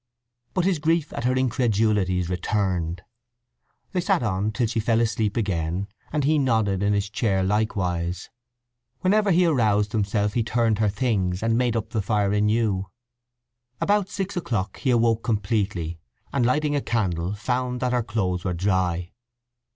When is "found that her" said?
17.35-18.01